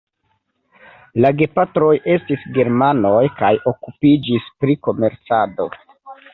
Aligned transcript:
La 1.25 1.31
gepatroj 1.41 1.91
estis 2.15 2.47
germanoj 2.57 3.21
kaj 3.43 3.53
okupiĝis 3.75 4.51
pri 4.65 4.81
komercado. 4.91 5.73